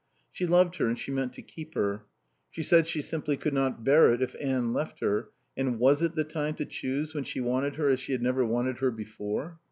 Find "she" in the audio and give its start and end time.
0.31-0.47, 0.97-1.11, 2.49-2.63, 2.87-3.03, 7.23-7.39, 7.99-8.13